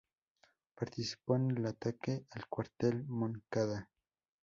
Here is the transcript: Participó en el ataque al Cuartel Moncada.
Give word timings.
Participó 0.73 1.35
en 1.35 1.55
el 1.55 1.63
ataque 1.67 2.25
al 2.31 2.47
Cuartel 2.49 3.05
Moncada. 3.05 3.87